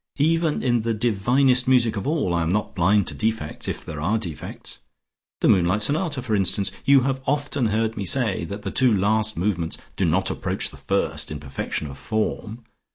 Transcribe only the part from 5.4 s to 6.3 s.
The Moonlight Sonata,